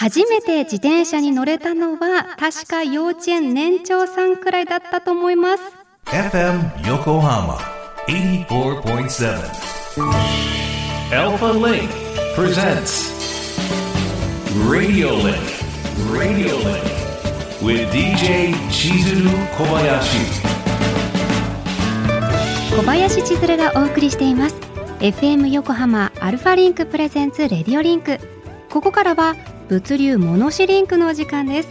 [0.00, 5.62] 初めて自転車に乗れたのは確か幼稚園年長さんくらいだったと思います。
[6.06, 7.58] FM Yokohama
[8.08, 9.36] 84.7
[11.12, 11.90] Alpha Link
[12.34, 13.12] presents
[14.70, 15.36] Radio Link
[16.10, 16.80] Radio Link
[17.60, 19.28] with DJ Chizuru
[19.58, 20.40] Kobayashi.
[22.74, 24.56] 小林千鶴がお送りしています。
[25.00, 28.18] FM 横浜 Alpha Link presents Radio Link
[28.70, 29.36] ここからは
[29.70, 31.68] 物流モノシリンクのお時間です。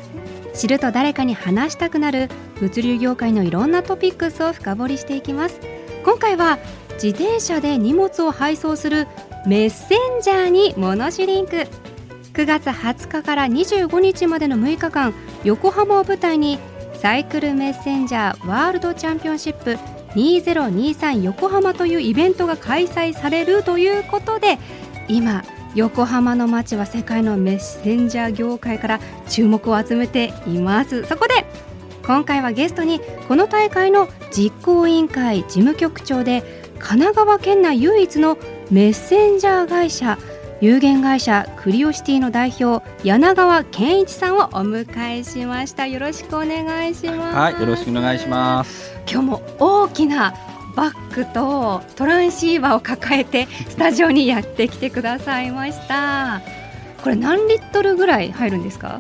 [0.53, 2.29] 知ると誰かに話したくなる
[2.61, 5.59] 物流業界のいろんなトピックスを深掘りしていきます。
[6.05, 6.59] 今回は
[6.93, 9.05] 自転車で荷物を配送する
[9.45, 11.67] メッセンジャーにモノシリンク。
[12.31, 16.57] 9月20日から25日までの6日間横浜を舞台に
[16.93, 19.77] サイクルメッセンジャーワールドチャンピオンシップ
[20.15, 24.57] 2023横浜というイベントが開催されるということで
[25.09, 25.43] 今
[25.75, 31.03] 横浜の街は世界のメッセンジャー業界から注目を集めています。
[31.05, 31.45] そこで
[32.05, 36.41] 今回はゲストにこの大会の実行委員会事務局長で
[36.79, 38.37] 神奈川県内唯一の
[38.71, 40.17] メッセンジャー会社
[40.61, 45.87] 有限会社クリオシティの代表柳川健一さんをお迎えしました。
[45.87, 47.35] よろしくお願いします。
[47.35, 48.91] はいよろしくお願いします。
[49.09, 50.33] 今日も大きな
[50.75, 56.41] バッグとトランシーバーを抱えてスタジオにやってきてくださいました。
[57.03, 58.99] これ何リットルぐらい入るんですか？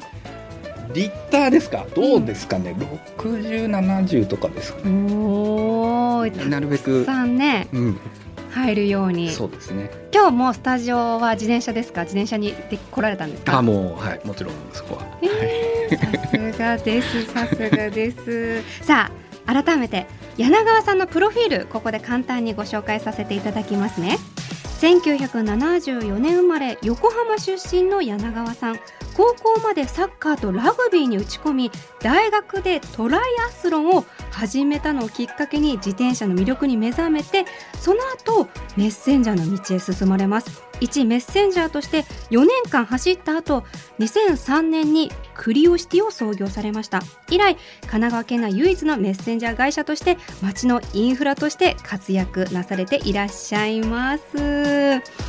[0.93, 1.85] リッターですか？
[1.95, 2.81] どうですかね、うん、
[3.17, 5.13] 60、70とかですかね。
[5.13, 7.99] おなるべくさんね、うん、
[8.51, 9.29] 入るように。
[9.29, 9.91] そうですね。
[10.13, 12.01] 今日もスタジオは自転車ですか？
[12.01, 13.59] 自転車にで来られたんですか？
[13.59, 16.07] あもうはいもちろんそこは、えー、さ
[16.53, 18.63] すがですさすがです。
[18.83, 24.17] さあ改めて柳川さんのプロフィールここで簡単にご紹介させていただきますね。
[24.81, 28.79] 1974年生まれ横浜出身の柳川さん。
[29.19, 37.43] 高校までサッカーとラグビーに打ち込み大学でトライアスロンを始めたのをきっかけに自転車の魅力に目覚めて
[37.81, 38.47] その後
[38.77, 40.63] メッセンジャーの道へ進まれます。
[40.79, 43.65] 一メッセンジャーとして4年間走った後
[43.99, 47.01] 2003年にクリオシティを創業されました。
[47.29, 55.28] 以来神奈川県内唯一のメッセンジャー会社として街のインフラとして活躍なされていらっしゃいます。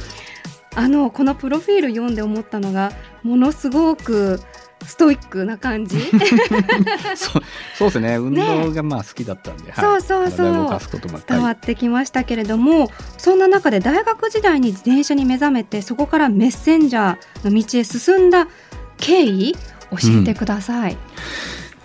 [0.74, 2.92] あのこのプロフィール読んで思ったのが
[3.22, 4.40] ものすごく
[4.86, 6.00] ストイックな感じ。
[7.14, 7.42] そう
[7.76, 8.16] そうですね。
[8.16, 9.72] 運動がまあ好きだったんで、ね。
[9.72, 11.20] はい、そうそうそう。
[11.28, 18.48] 伝わってきましたけれどもそんな中で大学時代に自転車に目覚めてそこからメッセンジャーの道へ進んだ
[18.96, 19.54] 経緯
[19.90, 20.92] 教えてください。
[20.92, 20.98] うん。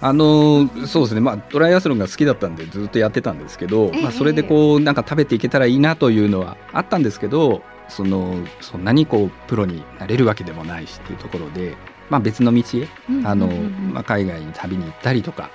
[0.02, 4.02] あのそうですね、まあ、トライアスロンが好きだったんでずっとやってたんですけど、え。
[4.02, 11.76] まあ、それでこうなんか食べていけたらいいなというのはあったんですけどそのそんなにこうプロになれるわけでもないしっていうところで、
[12.10, 12.88] まあ、別の道へ、
[13.24, 15.50] あのまあ、海外に旅に行ったりとか、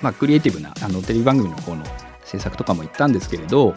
[0.00, 1.84] まあ、クリエイティブなあのテレビ番組の方の
[2.24, 3.72] 制作とかも行ったんですけれど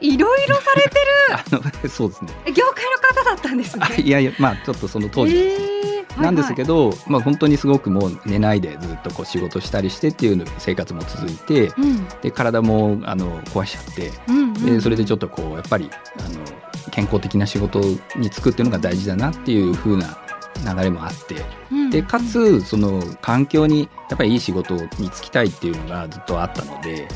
[0.00, 0.94] えいろいろされてる。
[1.34, 2.32] あのそうですね。
[2.46, 3.86] 業界の方だったんですね。
[3.98, 16.40] いやいやまあちょっとその当時です、えー、なんですけど、はいはい、まあ、本当にすごくもう寝ないでずっとこう仕事したりしてっていう生活も続いて、うん、で体もあの壊しちゃって、うんうん、でそれでちょっとこうやっぱりあの
[16.90, 20.18] 健康的な仕事に就くっていうのが大事だなっていう風な
[20.74, 21.36] 流れもあって、
[21.70, 27.08] うん、でかつその環境にやっぱりいい仕事に就きたいっていうのがずっとあったので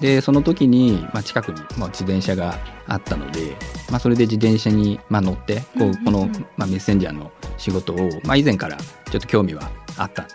[0.00, 3.56] でその時に、まあ、近くに、まあ、自転車があったので、
[3.90, 10.28] まあ、それで自転車に、まあ、乗ってこうこの、まあ、メッセンジャーの仕事を、まあ、以前からちょっと興味はあったん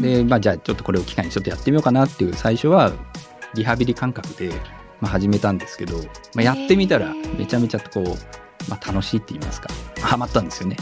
[0.00, 2.92] で,、でまあ、じゃあちょっとこれを機会にちょっとやってみようかなっていう最初は
[3.54, 4.52] リハビリ感覚で
[5.00, 5.96] まあ、始めたんですけど、
[6.34, 8.04] まあ、やってみたらめちゃめちゃこう、
[8.68, 9.68] まあ、楽しいって言いますか
[10.00, 10.76] ハマったんですよね。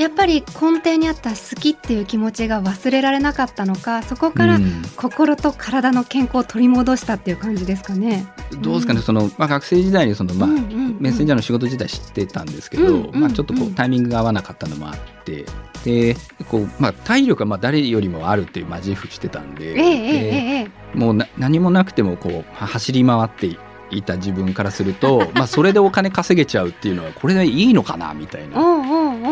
[0.00, 4.58] やっぱり根底にあった好きっていう気持ちが忘れられなかったのかそこから
[4.96, 8.26] 心と体の健康を取り戻したっていう感じですかね。
[8.62, 15.44] どうですかね、そのまあ、学生時代にその、まあメッセンジャーの仕事自体知ってたんですけど、まあ、ちょっとこうタイミングが合わなかったのもあって
[15.84, 16.16] で
[16.48, 23.58] こう、まあ、体力はまあ誰よりもあるっていう、まあ、自負してたんでえー、でもう何もなくてもこう走り回って
[23.90, 28.56] いた自分からすると まあそれでお金稼げちゃうっていうのはこれでいいのかなみたいな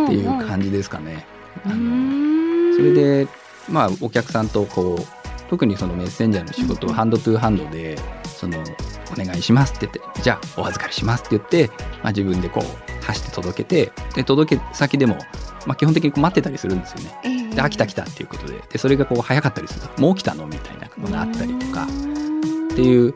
[0.05, 1.27] っていう感じですかね。
[1.65, 3.29] あのそれで、
[3.69, 8.59] まあ、お客さんとこう特にそのメッセンジャーの仕事をハンドトゥーハンドでその
[9.13, 11.69] お願いしますって言ってじゃあお預かりしますって言って、
[12.03, 15.19] まあ、自分でこう走って届けてで届け先でも
[15.69, 17.21] まあ、基本的に待ってたりするんですよね。
[17.25, 23.15] えー、で、飽きた来たっていうことで、でそれがこう早かったりすると、もう来たのみたいなことがあったりとか、っていう、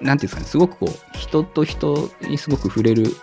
[0.00, 3.14] なんていうんですかね、すごくこう、人と人にすごく触れる、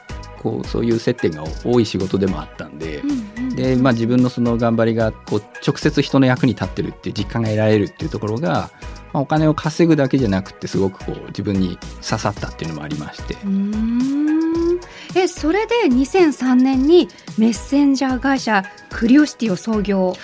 [0.42, 3.56] こう、そういう接点が多い仕事でもあったんで、うんうん。
[3.56, 8.72] で、まあ、自分のその頑張りがこう直接人の役に立ってるっていう実感が得られるっていうところが、
[9.14, 13.36] まあ、お金を稼ぐだけじゃなくてすごくこう自分に刺さったっていうのもありまして。
[15.14, 20.16] えそれで2003年にメッセンジャー会社クリオシティを創業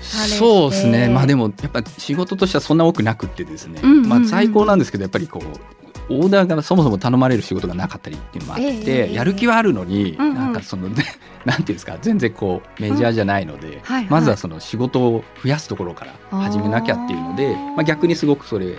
[0.00, 1.08] そうですね。
[1.08, 11.04] まあでもやっぱ仕事としてはそんな多くなくってですね、うんうんうん、まあ、最高なんですけどやっぱりこうオーダーがそもそも頼まれる仕事がなかったりっていうのもあって、えー、やる気はあるのに、うなんかその、ね、
[11.44, 18.78] なんていうんですか全然こうメジャーじゃないので、まずはその仕事を増やすところから始めなきゃっていうのでまあ、逆にすごくそれ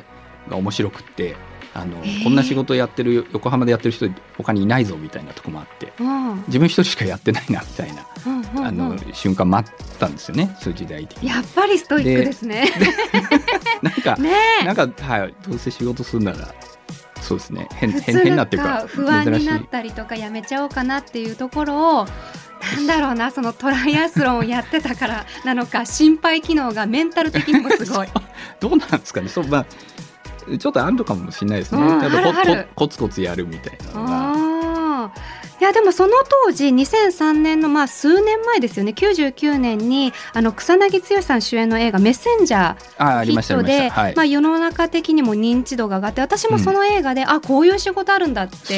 [0.50, 1.36] が面白くって
[1.74, 4.07] あの、えー、こんな仕事やってる横浜でやってる人
[4.38, 8.07] 他にいないぞみたいなとこもあって、うん、自分一人しかやってないなみたいな、
[8.66, 9.66] あの瞬間もあっ
[10.00, 11.30] たんですよねそういう時代的に。
[11.30, 12.72] やっぱりストイックですね。
[13.83, 14.31] なんか、ね、
[14.63, 16.54] なんかはいどうせ仕事するなら
[17.25, 17.68] そうですね。
[17.74, 22.06] 変変なっていうか不安になったりとかやめちゃおうかなっていうところを
[22.75, 28.07] なんだろうなそのトライアスロンをやってたからなのか 心配機能がメンタル的にもすごい。
[28.62, 29.27] どうなんですかね。
[29.27, 29.66] そう、まあ
[30.60, 31.81] ちょっとあるのかもしれないですね。
[31.81, 32.07] うん、コ
[32.75, 34.25] コツコツやるみたいなのが。
[35.61, 36.13] いやでもその
[36.45, 38.91] 当時2003年のまあ数年前ですよね。
[38.91, 48.75] 99年にあの草薙剛さん主演の映画「メッセンジャー」ヒットでま、まあ、世の中的にも認知度が上がって私もその映画で、うん、あこういう仕事あるんだって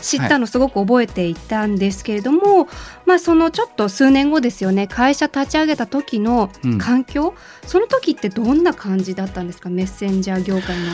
[0.00, 2.68] 知ったのすごく覚えていたんですけれども、
[3.06, 4.86] まあ、そのちょっと数年後ですよね。
[4.86, 9.70] 会社立ち上げた時の環境、うん、その時ってどんな感じだったんですか？
[9.70, 10.92] メッセンジャー業界の。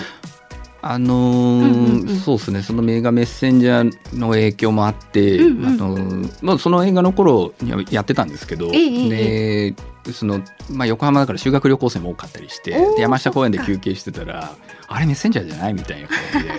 [0.82, 2.62] あのーうんうんうん、そうですね。
[2.62, 9.74] そのメガメッセンジャーの影響もあって、うんうん、あのまあ、その映画の頃にやってたんですけど、えー、
[10.04, 10.40] でその
[10.70, 14.54] まあ、横浜だから修学旅行生も多かったりして山下公園で休憩してたら
[14.86, 16.54] あれメッセンジャーじゃないみたいな感じで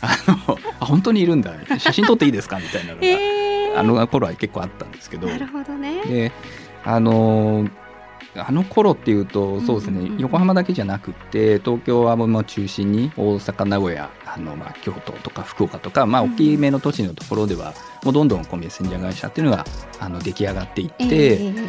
[0.00, 0.16] あ
[0.48, 5.26] のあ本当にいるんだ写真撮っていいですかみたいなのが、えー、あの頃は結構あったんですけど。
[5.26, 6.02] なるほどね。
[6.04, 6.32] で
[6.84, 7.83] あのー
[8.36, 10.06] あの頃っていうとそうですね、うん。
[10.06, 19.64] うんうん、横浜だけじゃなくて東京はもう中心に大阪名古屋あの、まあ、京都とか福岡とか、まあ、大きめの都市のところでは、もうどんどんこうメッセンジャー会社っていうのが
[20.00, 21.04] あの出来上がっていって。
[21.04, 21.68] えー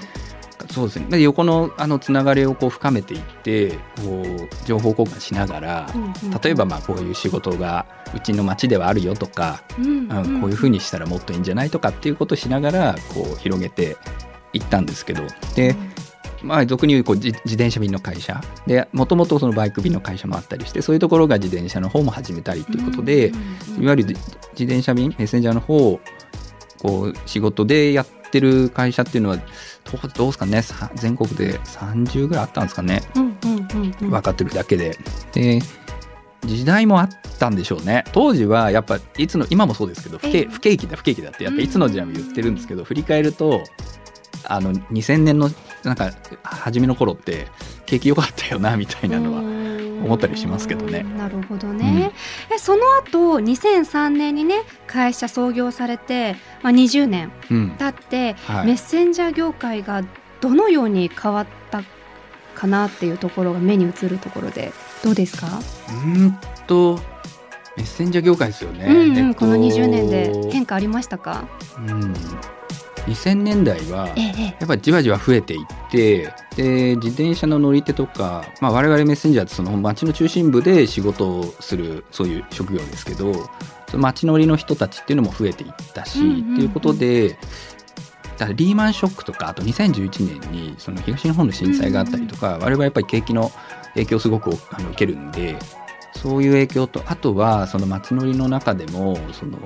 [0.71, 7.85] そうですね、横のあのつながりをこう深めていってこう情報交換しながら、うんうん、例えばまあこういう仕事が
[8.15, 10.11] うちの町ではあるよとか、うんうん。
[10.11, 13.97] うん、こういうふうにしたらもっといいんじゃないとかっていうことをしながらこう広げて
[14.53, 15.23] いったんですけど。
[15.55, 15.91] で、うん
[16.45, 18.41] まあ、俗に言うこう自転車便の会社。
[18.67, 24.15] でもともとそのバイク便の会社もあったりしてそういうところが自転車の方も始めたりということで、いわゆる自
[24.63, 25.99] 転車便メッセンジャーの方を
[26.81, 30.61] こう仕事でやってる会社っていうのはどうですかね？
[30.95, 33.01] 全国で30ぐらいあったんですかね、
[33.99, 34.97] 分かってるだけで。
[35.33, 35.59] で
[36.45, 37.09] 時代もあっ
[37.39, 38.03] たんでしょうね。
[38.11, 43.63] 当時はやっぱいつの今もそうですけど不景不景気だ不景気だってやっぱいつの時代も言ってるんですけど、振り返ると
[44.43, 45.49] あの2000年の
[45.85, 46.11] なんか
[46.43, 47.47] 初めの頃って
[47.85, 49.39] 景気良かったよなみたいなのは
[50.03, 51.03] 思ったりしますけどね。
[51.03, 52.11] なるほどね。
[52.49, 57.31] うん、えその後2003年にね会社創業されて、まあ、20年
[57.77, 58.55] 経って、うん。
[58.55, 60.03] はい、メッセンジャー業界が
[60.41, 61.83] どのように変わった
[62.55, 64.71] かなっていうところが目に映るところで
[65.03, 65.47] どうですか？
[65.89, 66.99] うんと
[67.77, 68.85] メッセンジャー業界ですよね。
[68.87, 71.47] うんうんえっと、この20年で変化ありましたか、
[71.77, 72.13] うん
[73.05, 83.33] 2000年代はやっぱりじわじわ増えていってで自転車の乗り手とか、まあ、我々メッセンジャーってその街の中心部で仕事をするそういう職業ですけど
[83.89, 87.37] その街乗りの人たちっていうのも増えていったし、っていうことで
[88.37, 93.51] だからリーマンショックとかあと2011年にその東日本の震災があったりとか、我々はやっぱり景気の
[93.93, 95.57] 影響をすごくあの受けるんで
[96.15, 99.57] そういう影響とあとはその街乗りの中でもその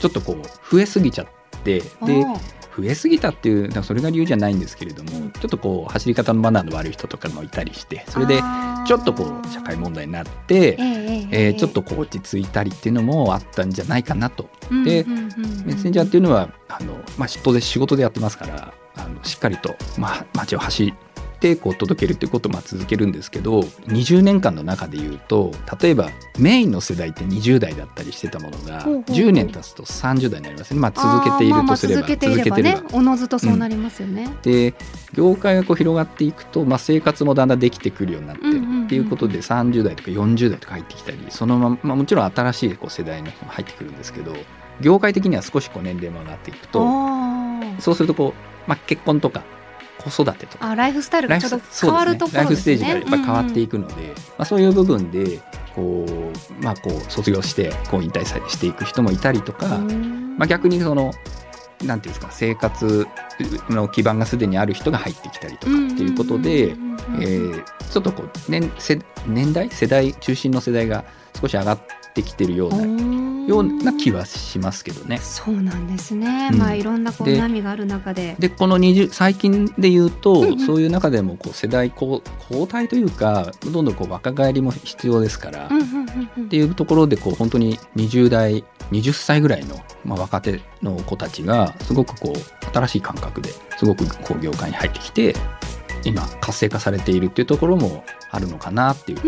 [0.00, 1.26] ちょっとこう増えすぎちゃっ
[1.62, 2.24] てで
[2.76, 8.40] 増えすぎたっていうそれが理由じゃないんですけれどもちょっとこう走り方のマナーの悪い人とかもいたりしてそれで
[8.86, 10.76] ちょっとこう社会問題になって、
[11.30, 14.48] えちょっとこう落ち着いたりっていうのもあったんじゃないかなと。
[14.84, 20.94] で、メッセンジャーっていうのはあの、まあ、当然仕事でやってますからあのしっかりと、まあ、街を走
[21.40, 34.24] ってこう届けるということをまあ続けるんですけど20年間の中でいうと例えばメインの世代って20代だったりしてたものが10年経つと30代になりますね、まあ、続けているとすれば続けていればねおのずとそうなりますよね。
[34.24, 34.74] うん、で
[35.14, 44.34] 業界がこう広がっていくと、まあ、生活もだんだんできてくるようになってるっていうことで30代とか40代とか入ってきたりそのまま、もちろん新しいこう世代の人も入ってくるんですけど
[44.82, 46.84] 業界的には少しこう年齢も上がっていくと
[47.78, 49.42] そうするとこう、まあ、結婚とか
[50.00, 50.70] 子育てとか。
[50.70, 55.40] あライフスタイルがちょっと変わるところですね、ね、ライフステージがやっぱ変わっていくので、うんうん、まあ、そういう部分で
[55.74, 59.66] こう、まあ、こう卒業してこう引退していく人もいたりとか、
[60.36, 61.12] まあ、逆にその
[61.84, 63.06] なんていうんですか生活
[63.70, 71.04] の基盤がすでにある人が入ってきたりとかっていうことで、えーちょっとこう年世年代世代中心の世代が
[71.40, 75.18] 少し上がってきてるようなような気はしますけどね。
[75.18, 76.58] そうなんですね、うん。
[76.58, 78.36] まあいろんなこうで波がある中で。
[78.38, 80.58] でこの20最近で言うと、うんうん。
[80.60, 86.44] そういう中でもこう世代交交代というかどんどんこう若返りも必要ですから、うんうんうんうん。
[86.44, 95.34] っていうところでこう本当に20代20歳ぐらいの、まあ、若手の子たちがすごくこう新しい感覚ですごくこう業界に入ってきて
[96.04, 99.18] 今活性化されているっていうところもあるのかなっていう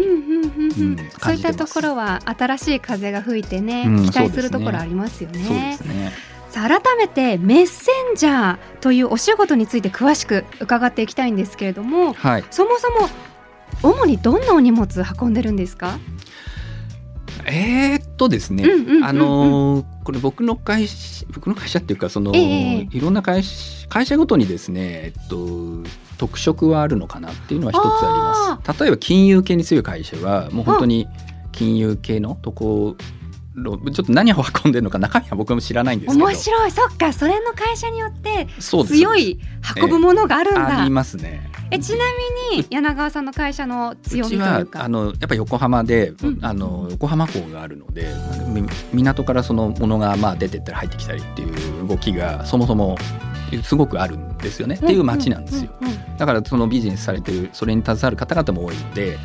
[1.21, 5.45] そういったところは新しい風が吹いてね、うん期待するところありますよね。
[5.45, 6.13] そうですね。
[6.51, 12.45] さあ改めてメッセンジャーというお仕事について詳しく伺っていきたいんですけれどもはい。
[12.51, 13.09] そもそも
[13.83, 15.99] 主にどんなお荷物運んでるんですか、
[17.47, 19.05] えー、っとですね、うんうんうんうん。
[19.05, 25.85] あのーこれ僕の会社僕の会社っていうかその、ええいろんな会社会社ごとにですね、えっと、
[26.19, 28.81] 特色はあるのかなっていうのは一つあります。
[28.81, 31.07] 例えば金融系に強い会社はもう本当に
[31.53, 32.97] 金融系のとこ
[33.55, 36.25] ろちょっと何を運んでるのか中身は僕も知らないんですけど。
[36.25, 36.71] 面白い。
[36.71, 37.13] そっか。
[37.13, 39.39] それの会社によって強い
[39.77, 41.52] 運ぶものがあるんだ、ありますね。
[41.73, 42.05] えちな
[42.53, 44.85] みに柳川さんの会社の強みというか。
[44.85, 46.39] あのやっぱ横浜で、うん。
[46.43, 48.13] あの横浜港があるので
[48.49, 48.63] み
[48.93, 52.97] 港からそのものがまあ出てったり入ってきたりっていう動きがそもそも
[53.63, 55.71] すごくあるんですよね、っていう街なんですよ。
[56.19, 59.19] だからそのビジネスされてるそれに携わる方々も多いので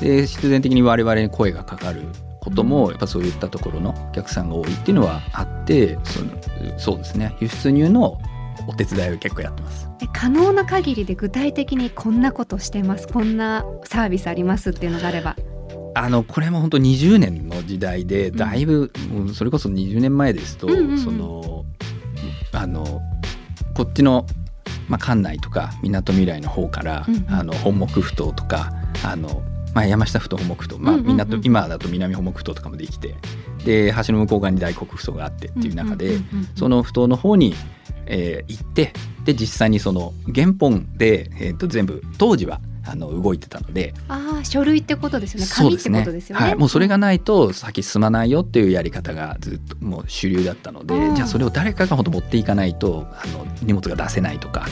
[0.00, 2.02] で必然的に我々に声がかかる
[2.40, 6.30] こともやっぱそういったところのお客さんが多いっていうのはあってその
[6.78, 7.34] そうですね。
[7.40, 8.18] 輸出入の
[8.66, 9.88] お手伝いを結構やってます。
[10.02, 13.08] え可能な限りで具体的にこんなことしてます。
[13.08, 15.36] こんなサービスありますっていうのがあれば。
[15.94, 18.36] あのこれも本当20年の時代でうん。
[18.36, 20.98] だいぶ、もうそれこそ20年前ですと、うんうんうん。
[20.98, 21.64] その
[22.52, 23.00] あの
[23.74, 24.26] こっちの、
[24.88, 27.26] まあ、館内とかみなとみらいの方から、うんうん。
[27.28, 28.72] あの本木ふ頭とか
[29.04, 29.42] あの、
[29.74, 31.16] まあ、山下ふ頭本木ふ頭、まあうんうんうん。
[31.16, 33.14] 港今だと南本木ふ頭とかもできて
[33.64, 37.54] で橋の向こう側に大黒ふ頭があってっていう中で、うんうんうんうんそのふ頭の方に、
[38.06, 38.92] えー行って
[39.24, 45.46] で実際にその原本で、えー、と全部当時はあの動いてたのでああ書類ってことですよね。
[45.52, 46.44] 紙ってことですよね。
[46.44, 54.66] はい、もうそれがないと先進まないよっていうやり方がずっともう主流だったので、うんじゃあそれを誰かが本当持っていかないとあの荷物が出せないとか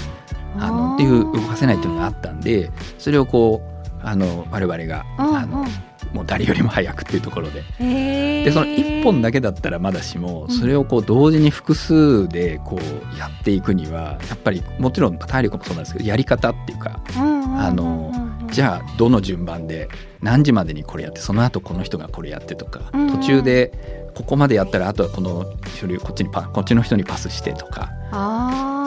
[0.59, 5.37] あのっていう動かせないっていうのがあったんでそれをこうあの我々がうん。
[5.37, 5.67] あの
[6.15, 7.63] もう誰よりも早くっていうところで。
[7.79, 10.55] でその1本だけだったらまだしもうん。
[10.55, 18.13] それをこう同時に複数でこうやっていくにはやっぱりもちろん体力もそうなんですけどやり方っていうかあの
[18.51, 19.89] じゃあどの順番で
[20.23, 23.11] 何時までにこれやってその後この人がこれやってとかうん。
[23.11, 25.45] 途中でここまでやったらあとはこの
[25.77, 27.91] 書類こっちにパこっちの人にパスしてとか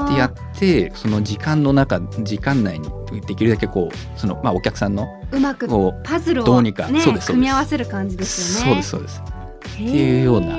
[0.06, 2.90] ってやってその時間の中時間内に
[3.22, 7.28] できるだけこうその、まあ、お客さんのうまくこうパズルをどうにかねそうです。
[7.28, 8.82] 組み合わせる感じですよね。
[8.84, 9.38] そうですそうです。
[9.74, 10.56] っていうような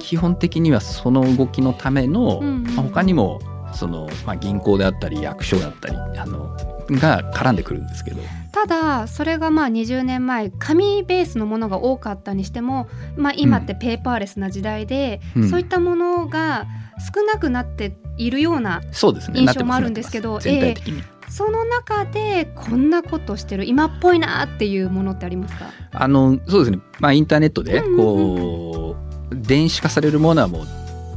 [0.00, 2.62] 基本的にはその動きのための、うんうん。
[2.74, 3.40] まあ、他にも
[3.72, 6.56] その、まあ、銀行であったり役所だったりあの
[6.90, 8.20] が絡んでくるんですけど
[8.52, 15.50] ただそれがまあ20年前紙ベースのものが多かったにしても、まあ、今ってペーパーレスな時代で、うん。
[15.50, 16.66] そういったものが
[17.14, 19.40] 少なくなっているようなそうですね。
[19.40, 25.70] 印象もあるんですけどなってます全体的に、その中でこんなことしてる今っぽいなっていうものってありますか？
[25.92, 28.96] あのそうですね、まあ、インターネットでこ
[29.30, 30.64] う、電子化されるものはも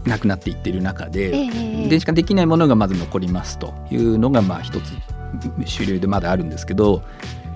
[0.06, 1.50] うなくなっていっている中で、え
[1.86, 1.90] え。
[1.90, 4.94] 電子化できないものがまず残りますというのがまあ一つ
[5.66, 7.04] 主流でまだあるんですけど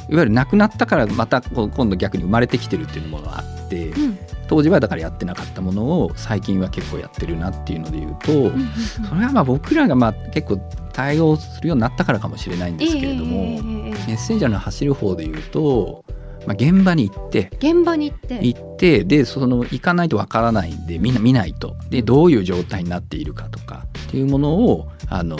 [0.09, 4.17] いわゆるなくなったからまた今度逆に生まれてきてるっていうものがあってうん。
[4.47, 8.67] 当時はだからやってなかったものを最近は結構やってるなっていうので言うと、うんうんうん。
[9.07, 10.57] それはまあ僕らがまあ結構
[10.91, 16.03] 対応するようになったからかもしれないんですけれども、ええええええメッセンジャーの走る方で言うと、
[16.47, 18.39] まあ、現場に行って現場に行って。
[18.41, 21.75] 行ってでその行かないとわからないんでみんな見ないと。
[21.91, 25.37] でどういう状態になっているかとかっていうものをあの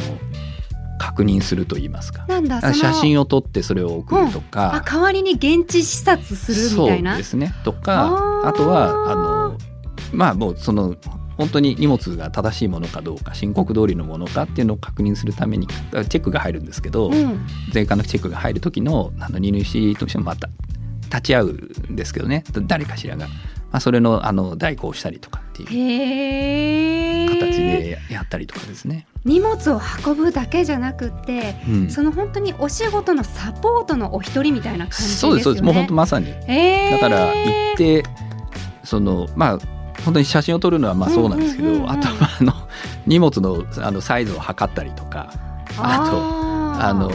[0.99, 2.27] 確認すると言いますか。
[2.73, 7.11] 写真を撮ってそれを送るとか、あ代わりに現地視察するみたいな。
[7.13, 7.55] そうですね。
[7.63, 9.57] とかあとはあの
[10.13, 10.95] まあもうその
[11.37, 17.47] 本当に荷物が正しいものかどうか申告通りのものかっていうのを確認するためにチェックが入るんですけど、うん。
[17.71, 20.49] 税関のチェックが入る時のあの荷主としてもまた
[21.05, 21.53] 立ち会う
[21.91, 22.43] んですけどね。
[22.67, 23.33] 誰かしらが、ま
[23.77, 29.05] あ、それのあの代行したりとかっていう形でやったりとかですね。
[29.25, 31.89] 荷物を運ぶだけじゃなくってうん。
[31.89, 35.35] その本当にお仕事のサポートのお一人みたいな感じですよね。
[35.35, 35.53] そうですそう。
[35.53, 36.27] ですもう本当まさに。
[36.27, 38.03] だから行って
[38.83, 39.59] そのまあ
[40.03, 41.91] 本当に写真を撮るのはまあそうなんですけど、うんうんうんうん。
[41.91, 42.53] あとはあの
[43.05, 45.33] 荷物のあのサイズを測ったりとか
[45.77, 47.11] あとあの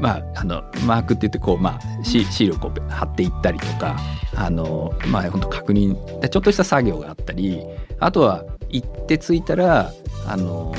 [0.00, 3.98] まあ、あのマークって言ってこう、まあ、シシールをこう貼っていったりとか
[4.34, 5.94] あの、まあ、本当確認
[6.28, 7.62] ちょっとした作業があったり
[7.98, 9.92] あとは行って着いたら
[10.26, 10.74] あの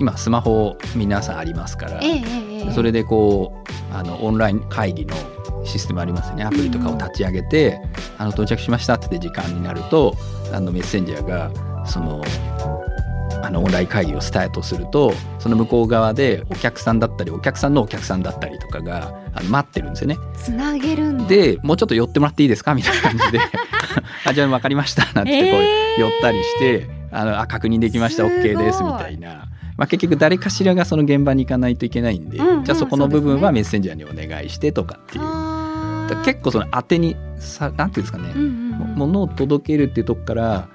[0.00, 5.14] 今スマホ皆さんありますから、ええそれでこうあのオンライン会議の
[5.64, 6.44] システムありますよね。
[6.44, 7.80] アプリとかを立ち上げて、
[8.18, 10.14] あの到着しましたって時間になると
[10.52, 11.50] あのメッセンジャーが
[11.86, 12.22] その
[13.44, 20.16] あのオンライン会議をスタートするとその向こう側でお客さんだったりお客さんのお客さんだったりとかがあの待ってるんですよね。
[20.34, 21.26] つなげるんだ。
[21.26, 22.74] でもうちょっと寄ってもらっていいですか？
[22.74, 23.40] みたいな感じで
[24.26, 26.00] 「あじゃあ分かりました」なんて言ってこうえー。
[26.00, 29.46] 寄ったりして「あのあ確認できました OK です」みたいな。
[29.76, 40.68] まあ、結局誰かしらがその現場に行かないといけないんで、うんうんじゃあそこの部分はメッセンジャーにお願いしてとかっていう、結構その当てにさなんていうんですかね、うんうん物を届けるっていうとこから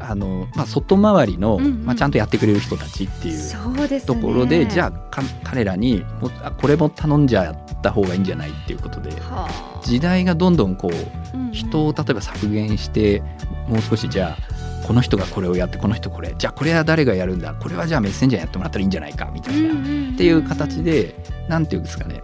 [0.00, 1.84] あの、まあ、外回りの、うんうん。
[1.84, 9.80] まあ、ちゃんとやってくれる人たちっていうところで、じゃあか彼らにもあこれも頼んじゃった方がいいんじゃないっていうことではあ。
[9.84, 11.52] 時代がどんどんこううんうん。
[11.52, 13.22] 人を例えば削減して
[13.68, 21.14] もう少しじゃあこの人がこれをやってこの人これじゃあこれは誰がやるんだこれはじゃあメッセンジャーやってもらったらいいんじゃないかみたいな、っていう形で
[21.48, 22.22] なんていうんですかね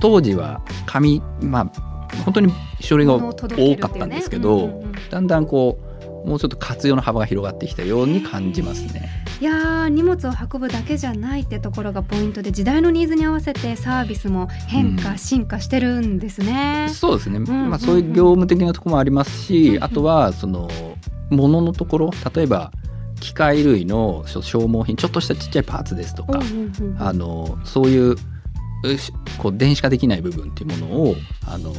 [0.00, 1.66] 当時は紙まあ
[2.24, 3.32] 本当に書類が多
[3.76, 4.92] かったんですけど、ねうんうんうん。
[5.10, 5.91] だんだんこう
[6.24, 9.08] もうちょっと活用の幅が広がってきたように感じますね。
[9.40, 15.18] いやー荷物を運ぶだけじゃないってところがポイントで時代のニーズに合わせてサービスも変化、うん。
[15.18, 16.88] 進化してるんですね。
[16.90, 19.84] そうですね、まあ、そういう業務的なところもありますし、うんうん。
[19.84, 20.68] あとはその
[21.30, 22.70] 物のところ例えば
[23.20, 28.16] 機械類の消耗品ちょっとしたちっちゃいパーツですとか、うんうんうんあのそういう
[29.38, 31.14] こう電子化できない部分っていうものを
[31.46, 31.72] あの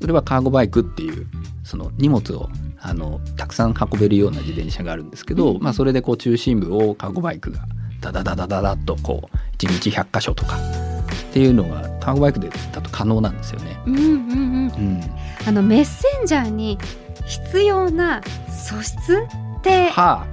[0.00, 1.26] それはカーゴバイクっていう
[1.64, 2.48] その荷物を
[2.80, 5.62] あのたくさん運べるような自転車があるんですけど、うん。
[5.62, 7.60] まあ、それでこう中心部をカーゴバイクが
[8.00, 13.76] ダダダダダダッとこう1日100箇所とかっていうのがカーゴバイクでだと可能なんですよね。
[13.86, 14.12] うんうんうん。
[14.14, 15.00] うん、
[15.46, 16.78] あのメッセンジャーに
[17.26, 19.26] 必要な素質
[19.58, 20.26] ってはあ。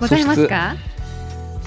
[0.00, 0.74] ございますか？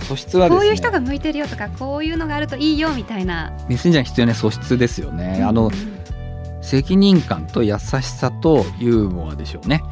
[0.02, 0.38] 素質。
[0.38, 0.56] はね。
[0.56, 3.54] こういう人が向いてるよとかこういうのがあるといいよみたいな。
[3.70, 5.44] メッセンジャーに必要な素質ですよね。
[5.44, 5.95] あのうんうん
[6.66, 9.84] 責任感と優しさとユーモアでしょうね。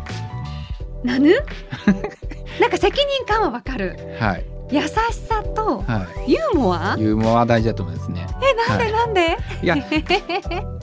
[1.03, 1.29] なぬ
[2.59, 3.97] なんか責任感はわかる。
[4.19, 4.45] はい。
[4.71, 6.95] 優しさとはユーモア？
[6.97, 7.01] い。
[7.01, 8.25] ユーモアは大事だと思いますね。
[8.41, 8.91] えなんで？
[8.91, 9.75] なんで、いや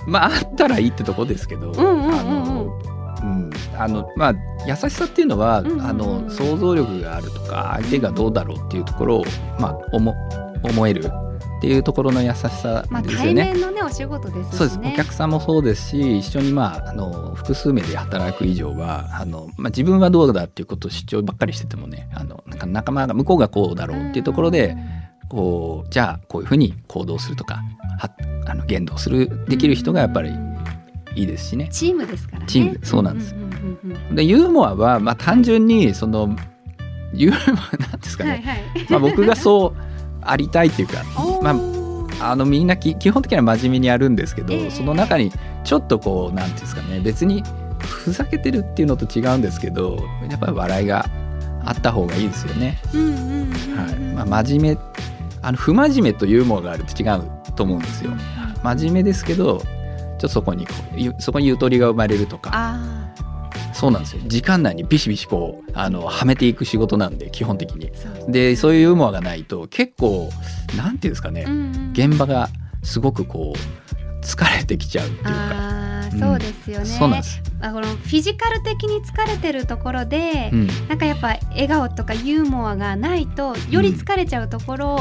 [0.06, 2.70] まああったらいいってとこですけど、うんうんうんうん。
[3.18, 4.34] あの、うん、あのまあ
[4.66, 5.86] 優しさっていうのは、うんうんうん。
[5.86, 9.24] あの想像力があるとか相手がどうだろうっていうところを
[9.58, 10.14] まあ思
[10.62, 11.10] 思える
[11.60, 13.52] っていうところの優しさまあですよね。
[13.52, 14.58] 対面のねお仕事ですしね。
[14.58, 24.74] そうですお客さんもそうですし一緒に、まあ、あの複数名で働く以上はあの、まあ、自分はどうだっていうことを主張ばっかりしててもねあのなんか仲間が向こうがこうだろうっていうところで、
[25.28, 27.60] こうじゃあこういうふうに行動するとか
[27.98, 28.10] は
[28.46, 30.30] あの言動するできる人がやっぱり
[31.14, 31.68] いいですしね。
[31.70, 32.46] チームですからね。
[32.48, 33.48] チームそうなんですうんうん
[33.84, 36.34] うんうんでユーモアは、まあ、単純にその
[37.12, 38.60] ユーモアなんですかね、はいはい。
[38.88, 39.89] まあ、僕がそう
[40.22, 41.04] ありたいっていうか、
[41.42, 41.50] ま
[42.20, 44.70] あ、あのみんなき基本的には真面目にやるんですけど、ええ。
[44.70, 45.32] その中に
[45.64, 47.42] ちょっとこうなんていうんですかね別に
[47.80, 49.96] ふざけてるっていうのと違うんですけど
[50.28, 51.06] やっぱり笑いが
[51.64, 52.78] あった方がいいですよね。
[52.92, 54.78] 真面目
[55.42, 57.22] あの不真面目とユーモアがあると違う
[57.56, 58.12] と思うんですよ。
[58.62, 62.50] 真面目ですけどちょっとそこにこうゆそこにゆとりが生まれるとか。
[62.52, 62.99] あ
[63.80, 64.20] そうなんですよ。
[64.26, 67.90] 時間内にビシビシこうあのはめていく仕事なんで基本的に。
[68.30, 70.28] でそういうユーモアがないと結構
[70.76, 71.92] なんていうんですかね、うんうん。
[71.92, 72.50] 現場が
[72.82, 75.80] すごくこう疲れてきちゃうっていうか。
[76.10, 77.22] そうですよね。
[77.62, 85.00] あこのフィジカル的に疲れてるところで、うん、なんかやっぱ笑顔とかユーモアがないとより疲れちゃうところを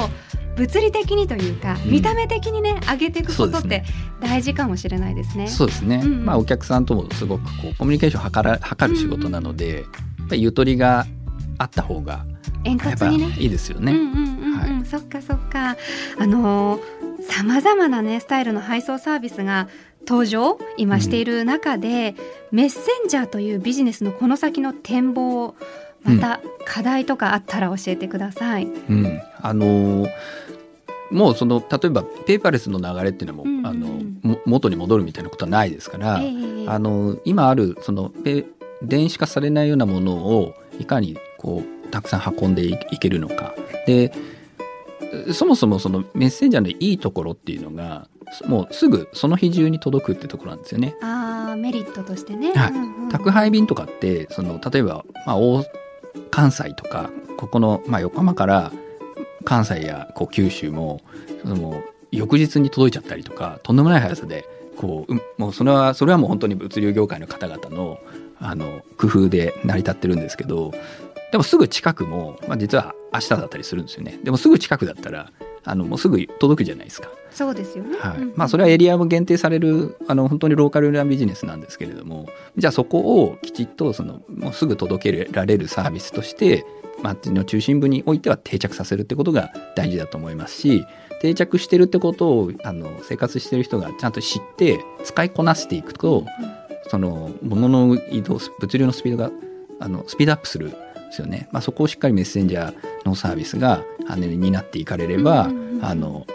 [0.60, 1.92] 物理的にというか、うん。
[1.92, 3.86] 見た目的にね上げていくことって
[4.20, 5.48] 大事かもしれないですね。
[5.48, 6.26] そうですね、うんうん。
[6.26, 9.82] まあお客さんともすごくこうコミュニケーションを図ら図る仕事なので、や
[10.26, 11.06] っぱりゆとりが
[11.58, 12.26] あった方が
[12.66, 13.36] 円やっぱ滑にね。
[13.40, 13.94] いいですよね。
[13.94, 15.78] うんうんうんうん、そっかそっか。
[16.18, 16.80] あの
[17.30, 19.70] さまざまなねスタイルの配送サービスが
[20.08, 22.16] 登場今している中で、
[22.52, 25.56] メッセンジャーというビジネスのこの先の展望
[26.04, 28.66] また課題とかあったら教えてください。
[28.66, 30.10] うん、あのー
[31.12, 33.68] もうその例えばペーパーレスの流れっていうのも、うんうんうん。
[33.68, 33.88] あの
[34.22, 38.46] も元に戻るみたいなことはないですから、ええあの今あるそのペ
[38.84, 43.56] 電子化されないようなものをいかにこうたくさん運んでいいけるのか。
[43.88, 44.14] で
[45.34, 48.08] そもそもそのメッセンジャーのいいところっていうのが
[48.46, 50.96] もうすぐその日中に届くってところなんですよね。
[51.02, 52.54] あーメリットとしてね。
[52.54, 52.72] はい。
[52.72, 53.10] うんうん。
[53.10, 55.66] 宅配便とかってその例えば、まあ、大
[56.30, 58.72] 関西とかここの、まあ、横浜から
[59.46, 61.02] 関西やこう九州も
[61.44, 64.46] その翌日に届いちゃったりとかとんでもない速さで
[64.78, 68.00] こううもうそれはそれはもう本当に物流業界の方々の
[68.42, 70.72] あの工夫で成り立ってるんですけど
[71.34, 75.32] でもすぐ近くも、まあ、実は明日だったりするんですよねでもすぐ近くだったら
[75.66, 77.10] あのもうすぐ届くじゃないですか。
[77.32, 78.20] そうですよね、はい。
[78.36, 86.66] まあ、それはエリアも限定されるあの本当にローカルなビジネスなんですけれどもじゃあそこをきちっとそのもうすぐ届けられるサービスとして
[87.02, 90.86] 街の中心部においては定着させるってことが大事だと思いますし
[91.22, 96.26] 定着してるってことをあの生活してる人がちゃんと知って使いこなしていくと、
[96.88, 99.32] その物の移動物流のスピードが
[99.80, 100.78] あのスピードアップするんで
[101.12, 105.50] すよね、まあ、そこをしっかりメッセンジャーのサービスがあの担っていかれれば、
[105.82, 106.26] あの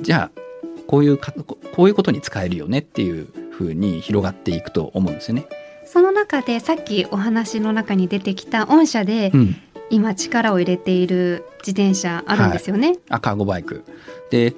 [0.00, 0.41] じゃあ
[0.86, 5.46] こういうかこういうことに使えるよねっていうふうに広がっていくと思うんですよね。
[5.84, 9.56] その中でさっきお話の中に出てきた御社で、うん。
[9.90, 12.96] 今力を入れている自転車あるんですよね。
[13.10, 13.84] あカーゴバイク。
[14.30, 14.54] で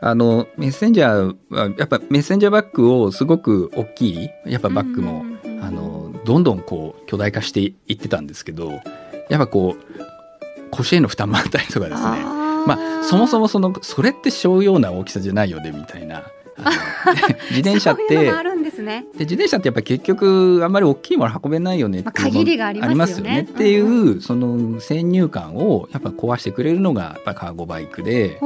[0.00, 8.82] あのメッセンジャーはやっぱメッセンジャーバッグをすごく大きいやっぱバッグも、うんうんうんあのどんどんこう巨大化していってたんですけどやっ
[9.38, 12.37] ぱこう腰への負担もあったりとかですね
[12.76, 16.24] まあそもそもそのそれって小ような大きさじゃないよねみたいな。
[17.50, 18.32] 自転車って
[18.88, 19.04] ね。
[19.12, 23.46] で自転車ってやっぱ結局あんまり大きいもの運べないよねっていうまあ限りがありますよね。
[23.50, 28.40] っていう、うんその先入観をやっぱ壊してくれるのがやっぱカーゴバイクで、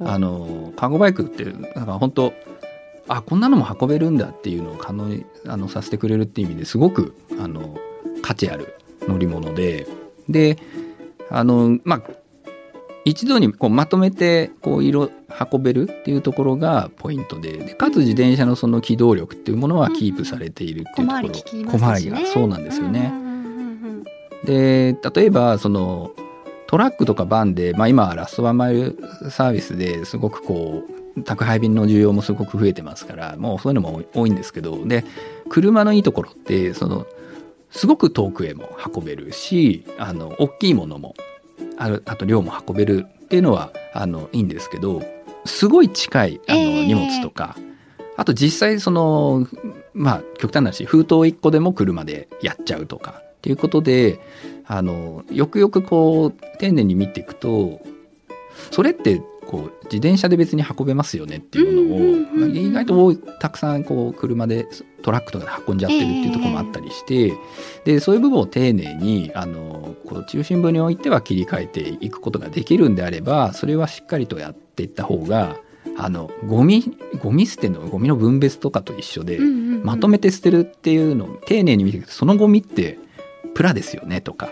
[0.00, 2.32] あのカーゴバイクってなんか本当
[3.08, 7.76] あこんなのも運べるんだっていうのを可能にあのさせてくれるっていう意味ですごくあの
[8.22, 9.86] 価値ある乗り物で。
[10.28, 10.56] で
[11.30, 12.02] あのまあ
[13.04, 15.10] 一度にこうまとめてこう色
[15.52, 22.12] 運べるっていうところがポイントででかつ自転車のその機動力っていうものはキープされているっていうところ、小回り利きますしね。
[22.12, 23.10] 小回りがそうなんですよね。
[23.12, 23.32] うんうんうんうん
[24.44, 26.10] で例えばその
[26.66, 28.98] トラックとかバンで、まあ、今はラストワンマイル
[29.30, 30.84] サービスですごくこ
[31.16, 35.04] う宅配便の需要もすごく増えてますからもうそういうのも多いんですけどで
[35.50, 37.06] 車のいいところってその
[37.70, 41.14] すごく遠くへも運べるしあの大きいものも
[41.82, 45.02] あるあと量も運べるっていうのはあのいいんですけど
[45.44, 46.86] すごい近いあの、ええ。
[46.86, 47.56] 荷物とか。
[48.14, 49.46] あと実際その
[49.94, 54.20] まあ極端な話封筒1個でも車でやっちゃうとかっていうことで
[54.66, 57.80] あのよくよくこう丁寧に見ていくと
[58.70, 64.66] それってこう自転車で別に運べますよねっていうのを、意外とたくさんこう車で
[65.02, 67.34] トラックとかで運んじゃってるっていうところもあったりして、
[67.84, 75.56] でそういう部分を丁寧にあのこう中心部においては切り替えていくことができるんであればそれはしっかりとやっていった方が
[75.96, 82.98] あのゴミゴミ捨てのゴミの分別とかと一緒で、まとめて捨てるっていうのを丁寧に見ていくとそのゴミって
[83.54, 84.50] プラですよねとか、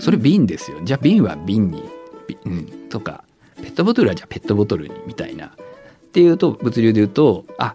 [0.00, 0.78] それ瓶ですよ。
[0.82, 1.84] じゃあ瓶は瓶に、
[2.26, 3.24] びうん、とか。
[3.26, 3.31] ペ
[3.72, 5.46] ットボトルはじゃあペットボトルにみたいな。
[5.46, 5.50] っ
[6.12, 7.74] ていうと物流で言うとあ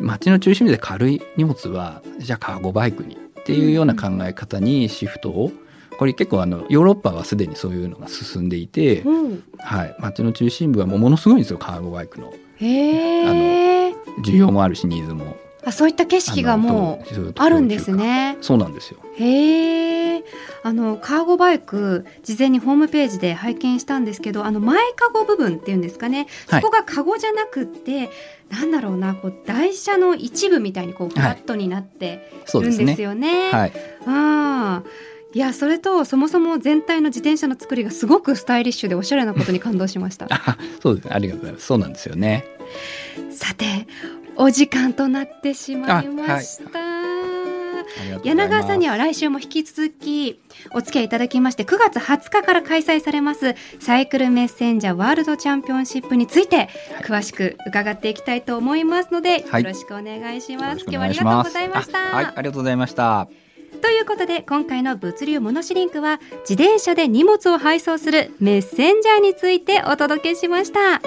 [0.00, 5.52] 街の中心部で軽い荷物はじゃあカーゴバイクにっていうような考え方にシフトを。
[5.98, 9.44] これ結構あのヨーロッパはすでにそういうのが進んでいて、うん。
[9.58, 12.32] はい、街の中心部はもうものすごいんですよカーゴバイクの。
[12.56, 13.94] へえ。
[14.24, 15.36] 需要もあるしニーズも。
[15.64, 17.92] あそういった景色がもうあるんです。
[17.92, 18.36] ね。
[18.40, 18.98] そうなんですよ。
[19.16, 20.24] へえ。
[20.64, 26.26] あのカーゴバイク事前にホームページで拝見したんですけど、あの前カゴ部分っていうんですかね。
[26.46, 28.10] そはいこがカゴじゃなくって、
[28.50, 33.02] なんだろうな、こう台車の一部みたいにこうフラットになってそうですねるんです。
[33.02, 33.50] よね。
[33.50, 33.72] はい。
[34.06, 34.88] ああ。
[35.34, 40.26] いやそれとそもそも全体の自転車の作りがすごくスタイリッシュでおしゃれなことに感動しました。
[40.28, 41.10] あ そうですね。
[41.14, 41.66] ありがとうございます。
[41.66, 42.44] そうなんですよね。
[43.30, 43.86] さて
[44.36, 46.80] お時間となってしまいました。
[48.24, 50.40] 柳川さんには来週も引き続き
[50.72, 56.68] お付き合いいただきまして9月20日から開催されますサイクルメッセンジャーワールドチャンピオンシップについて
[57.02, 60.82] 詳しく伺っていきたいと思いますので、はいよろしくお願いします。
[60.82, 61.98] 今日はありがとうございました。
[61.98, 63.28] あはい、ありがとうございました。
[63.80, 71.00] ということで今回の物流モノシリンクは自転車で荷物を配送するメッセンジャーについてお届けしました。